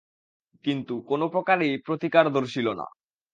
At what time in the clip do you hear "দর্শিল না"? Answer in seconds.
2.33-2.85